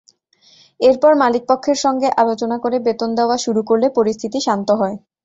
এরপর 0.79 1.11
মালিকপক্ষের 1.21 1.77
সঙ্গে 1.85 2.07
আলোচনা 2.21 2.57
করে 2.63 2.77
বেতন 2.85 3.09
দেওয়া 3.19 3.35
শুরু 3.45 3.61
করলে 3.69 3.87
পরিস্থিতি 3.97 4.39
শান্ত 4.47 4.69
হয়। 4.81 4.95